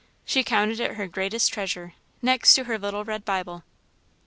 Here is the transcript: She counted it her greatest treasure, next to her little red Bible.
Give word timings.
She 0.25 0.43
counted 0.43 0.79
it 0.79 0.95
her 0.95 1.05
greatest 1.05 1.53
treasure, 1.53 1.93
next 2.23 2.55
to 2.55 2.63
her 2.63 2.79
little 2.79 3.05
red 3.05 3.23
Bible. 3.23 3.63